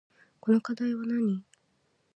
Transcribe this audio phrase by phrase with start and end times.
[0.39, 1.43] この課題はなに